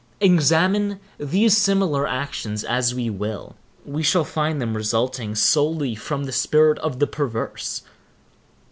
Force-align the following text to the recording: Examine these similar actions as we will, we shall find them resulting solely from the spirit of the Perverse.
Examine 0.19 0.99
these 1.19 1.55
similar 1.55 2.07
actions 2.07 2.63
as 2.63 2.95
we 2.95 3.07
will, 3.11 3.55
we 3.85 4.01
shall 4.01 4.23
find 4.23 4.59
them 4.59 4.75
resulting 4.75 5.35
solely 5.35 5.93
from 5.93 6.23
the 6.23 6.31
spirit 6.31 6.79
of 6.79 6.97
the 6.97 7.05
Perverse. 7.05 7.83